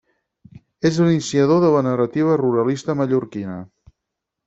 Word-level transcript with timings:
És 0.91 0.97
l'iniciador 1.01 1.61
de 1.65 1.71
la 1.77 1.85
narrativa 1.89 2.41
ruralista 2.43 2.99
mallorquina. 3.03 3.63